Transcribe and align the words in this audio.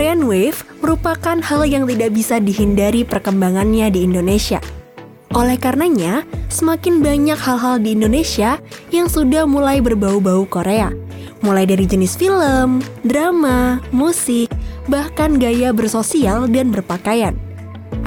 Korean 0.00 0.24
Wave 0.24 0.64
merupakan 0.80 1.36
hal 1.44 1.68
yang 1.68 1.84
tidak 1.84 2.16
bisa 2.16 2.40
dihindari 2.40 3.04
perkembangannya 3.04 3.92
di 3.92 4.08
Indonesia. 4.08 4.56
Oleh 5.36 5.60
karenanya, 5.60 6.24
semakin 6.48 7.04
banyak 7.04 7.36
hal-hal 7.36 7.76
di 7.84 7.92
Indonesia 7.92 8.56
yang 8.88 9.12
sudah 9.12 9.44
mulai 9.44 9.84
berbau-bau 9.84 10.48
Korea. 10.48 10.88
Mulai 11.44 11.68
dari 11.68 11.84
jenis 11.84 12.16
film, 12.16 12.80
drama, 13.04 13.76
musik, 13.92 14.48
bahkan 14.88 15.36
gaya 15.36 15.68
bersosial 15.68 16.48
dan 16.48 16.72
berpakaian. 16.72 17.36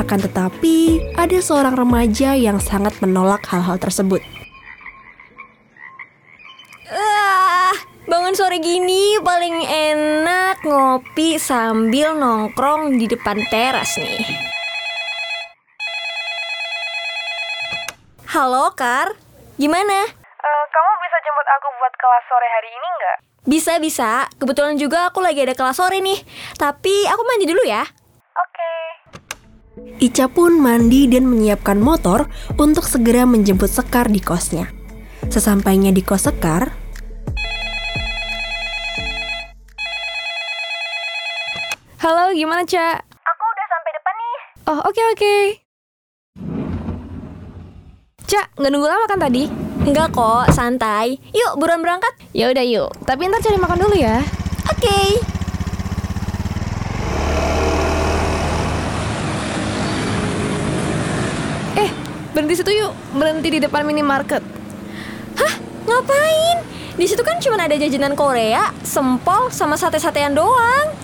Akan 0.01 0.17
tetapi, 0.17 0.97
ada 1.13 1.37
seorang 1.45 1.77
remaja 1.77 2.33
yang 2.33 2.57
sangat 2.57 2.97
menolak 3.05 3.45
hal-hal 3.45 3.77
tersebut. 3.77 4.32
Bangun 8.23 8.39
sore 8.39 8.63
gini 8.63 9.19
paling 9.19 9.67
enak 9.67 10.63
ngopi 10.63 11.35
sambil 11.35 12.15
nongkrong 12.15 12.95
di 12.95 13.11
depan 13.11 13.35
teras 13.51 13.99
nih. 13.99 14.23
Halo, 18.31 18.71
Kar. 18.79 19.11
Gimana? 19.59 20.07
Eh, 20.07 20.63
kamu 20.71 20.91
bisa 21.03 21.17
jemput 21.19 21.47
aku 21.51 21.67
buat 21.75 21.93
kelas 21.99 22.23
sore 22.31 22.47
hari 22.47 22.69
ini 22.71 22.87
nggak? 22.95 23.17
Bisa, 23.43 23.73
bisa. 23.83 24.11
Kebetulan 24.39 24.79
juga 24.79 25.11
aku 25.11 25.19
lagi 25.19 25.43
ada 25.43 25.51
kelas 25.51 25.75
sore 25.75 25.99
nih. 25.99 26.23
Tapi 26.55 27.03
aku 27.11 27.21
mandi 27.27 27.43
dulu 27.43 27.67
ya. 27.67 27.83
Oke. 28.39 28.73
Ica 29.99 30.31
pun 30.31 30.63
mandi 30.63 31.11
dan 31.11 31.27
menyiapkan 31.27 31.75
motor 31.75 32.31
untuk 32.55 32.87
segera 32.87 33.27
menjemput 33.27 33.67
Sekar 33.67 34.07
di 34.07 34.23
kosnya. 34.23 34.71
Sesampainya 35.27 35.91
di 35.91 35.99
kos 35.99 36.31
Sekar, 36.31 36.82
Halo, 42.03 42.35
gimana, 42.35 42.67
Ca? 42.67 42.99
Aku 42.99 43.43
udah 43.47 43.65
sampai 43.71 43.91
depan 43.95 44.13
nih. 44.19 44.35
Oh, 44.67 44.79
oke 44.91 45.01
oke. 45.15 45.35
Ca, 48.27 48.43
nggak 48.59 48.71
nunggu 48.75 48.91
lama 48.91 49.07
kan 49.07 49.23
tadi? 49.23 49.47
Enggak 49.87 50.11
kok, 50.11 50.51
santai. 50.51 51.15
Yuk, 51.31 51.55
buruan 51.55 51.79
berangkat. 51.79 52.11
Ya 52.35 52.51
udah 52.51 52.59
yuk. 52.59 52.91
Tapi 53.07 53.31
ntar 53.31 53.39
cari 53.39 53.55
makan 53.55 53.87
dulu 53.87 53.95
ya. 53.95 54.19
Oke. 54.67 54.99
Eh, 61.79 61.89
berhenti 62.35 62.59
situ 62.59 62.83
yuk. 62.83 62.91
Berhenti 63.15 63.47
di 63.47 63.59
depan 63.63 63.87
minimarket. 63.87 64.43
Hah? 65.39 65.53
Ngapain? 65.87 66.67
Di 66.99 67.07
situ 67.07 67.23
kan 67.23 67.39
cuma 67.39 67.55
ada 67.63 67.79
jajanan 67.79 68.19
Korea, 68.19 68.75
sempol, 68.83 69.47
sama 69.55 69.79
sate-satean 69.79 70.35
doang. 70.35 70.99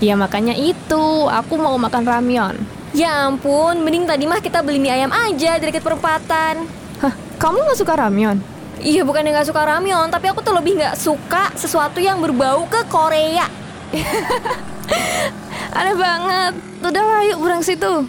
Ya 0.00 0.16
makanya 0.16 0.56
itu, 0.56 1.04
aku 1.28 1.60
mau 1.60 1.76
makan 1.76 2.08
ramyeon. 2.08 2.56
Ya 2.96 3.28
ampun, 3.28 3.84
mending 3.84 4.08
tadi 4.08 4.24
mah 4.24 4.40
kita 4.40 4.64
beli 4.64 4.80
mie 4.80 4.96
ayam 4.96 5.12
aja 5.12 5.60
dari 5.60 5.70
dekat 5.70 5.84
perempatan. 5.84 6.64
Hah, 7.04 7.14
kamu 7.36 7.68
nggak 7.68 7.78
suka 7.78 7.94
ramyeon? 8.00 8.40
Iya 8.80 9.04
bukan 9.04 9.20
yang 9.28 9.36
gak 9.36 9.52
suka 9.52 9.60
ramyeon, 9.60 10.08
tapi 10.08 10.32
aku 10.32 10.40
tuh 10.40 10.56
lebih 10.56 10.80
gak 10.80 10.96
suka 10.96 11.52
sesuatu 11.52 12.00
yang 12.00 12.16
berbau 12.16 12.64
ke 12.64 12.80
Korea. 12.88 13.44
Aneh 15.76 15.96
banget. 16.00 16.52
Udah 16.80 17.04
lah, 17.04 17.20
yuk 17.28 17.44
berang 17.44 17.60
situ. 17.60 18.08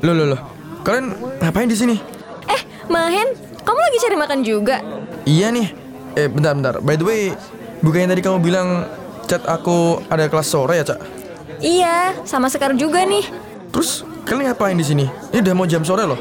Loh, 0.00 0.14
loh, 0.16 0.26
loh. 0.32 0.40
Kalian 0.80 1.12
ngapain 1.44 1.68
di 1.68 1.76
sini? 1.76 1.96
Eh, 2.48 2.60
Mahen, 2.88 3.36
kamu 3.60 3.78
lagi 3.78 3.98
cari 4.00 4.16
makan 4.16 4.38
juga? 4.40 4.80
Iya 5.28 5.52
nih. 5.52 5.68
Eh, 6.16 6.28
bentar, 6.32 6.56
bentar. 6.56 6.74
By 6.80 6.96
the 6.96 7.04
way, 7.04 7.22
bukannya 7.84 8.16
tadi 8.16 8.22
kamu 8.24 8.40
bilang 8.40 8.88
chat 9.28 9.44
aku 9.44 10.00
ada 10.08 10.26
kelas 10.26 10.48
sore 10.48 10.80
ya, 10.80 10.84
Cak? 10.88 11.00
Iya, 11.60 12.16
sama 12.24 12.48
Sekar 12.48 12.72
juga 12.74 13.04
nih. 13.04 13.28
Terus 13.70 14.08
kalian 14.24 14.50
ngapain 14.50 14.74
di 14.74 14.82
sini? 14.82 15.06
Ini 15.30 15.44
udah 15.44 15.54
mau 15.54 15.68
jam 15.68 15.84
sore 15.84 16.08
loh. 16.08 16.18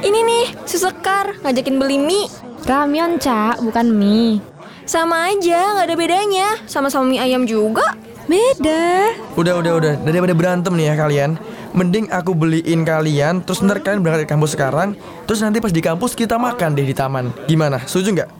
Ini 0.00 0.18
nih, 0.24 0.46
si 0.64 0.80
Sekar 0.80 1.36
ngajakin 1.44 1.76
beli 1.76 2.00
mie. 2.00 2.32
Ramyeon, 2.64 3.20
Ca, 3.20 3.60
bukan 3.60 3.92
mie. 3.92 4.40
Sama 4.88 5.28
aja, 5.28 5.76
nggak 5.76 5.86
ada 5.92 5.96
bedanya. 6.00 6.48
Sama-sama 6.64 7.04
mie 7.04 7.20
ayam 7.20 7.44
juga. 7.44 7.84
Beda. 8.28 9.16
Udah, 9.40 9.56
udah, 9.56 9.72
udah. 9.80 9.94
Daripada 10.04 10.36
berantem 10.36 10.72
nih 10.76 10.92
ya 10.92 10.94
kalian. 11.00 11.30
Mending 11.72 12.12
aku 12.12 12.36
beliin 12.36 12.84
kalian, 12.84 13.40
terus 13.44 13.64
ntar 13.64 13.80
kalian 13.80 14.04
berangkat 14.04 14.24
ke 14.24 14.30
kampus 14.36 14.56
sekarang, 14.56 14.96
terus 15.28 15.40
nanti 15.44 15.60
pas 15.60 15.72
di 15.72 15.84
kampus 15.84 16.16
kita 16.16 16.40
makan 16.40 16.76
deh 16.76 16.84
di 16.84 16.96
taman. 16.96 17.28
Gimana? 17.44 17.80
Setuju 17.84 18.20
nggak? 18.20 18.30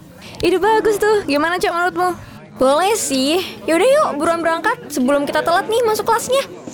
Ide 0.44 0.56
bagus 0.60 0.96
tuh. 0.96 1.24
Gimana, 1.28 1.60
Ca, 1.60 1.68
menurutmu? 1.72 2.08
Boleh 2.56 2.96
sih. 2.96 3.40
Yaudah 3.68 3.88
yuk, 3.88 4.08
buruan 4.20 4.40
berangkat 4.44 4.92
sebelum 4.92 5.24
kita 5.24 5.44
telat 5.44 5.68
nih 5.68 5.80
masuk 5.84 6.08
kelasnya. 6.08 6.67